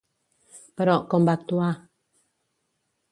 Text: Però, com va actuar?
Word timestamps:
Però, 0.79 0.95
com 1.11 1.27
va 1.29 1.35
actuar? 1.39 1.69